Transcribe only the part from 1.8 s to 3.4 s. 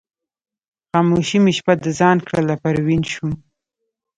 د ځان کړله پروین شوم